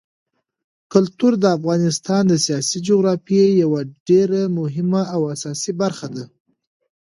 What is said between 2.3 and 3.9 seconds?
سیاسي جغرافیې یوه